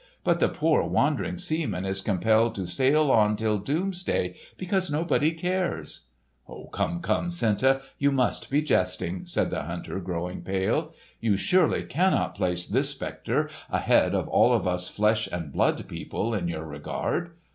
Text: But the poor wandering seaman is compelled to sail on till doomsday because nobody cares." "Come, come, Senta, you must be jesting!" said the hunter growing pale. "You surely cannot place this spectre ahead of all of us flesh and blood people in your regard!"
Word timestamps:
But 0.23 0.39
the 0.39 0.49
poor 0.49 0.81
wandering 0.83 1.37
seaman 1.37 1.85
is 1.85 2.01
compelled 2.01 2.55
to 2.55 2.65
sail 2.65 3.11
on 3.11 3.35
till 3.35 3.59
doomsday 3.59 4.33
because 4.57 4.89
nobody 4.89 5.31
cares." 5.31 6.07
"Come, 6.73 7.01
come, 7.01 7.29
Senta, 7.29 7.81
you 7.99 8.11
must 8.11 8.49
be 8.49 8.63
jesting!" 8.63 9.27
said 9.27 9.51
the 9.51 9.61
hunter 9.61 9.99
growing 9.99 10.41
pale. 10.41 10.95
"You 11.19 11.37
surely 11.37 11.83
cannot 11.83 12.33
place 12.33 12.65
this 12.65 12.89
spectre 12.89 13.47
ahead 13.69 14.15
of 14.15 14.27
all 14.27 14.53
of 14.53 14.65
us 14.65 14.87
flesh 14.87 15.29
and 15.31 15.51
blood 15.51 15.87
people 15.87 16.33
in 16.33 16.47
your 16.47 16.65
regard!" 16.65 17.33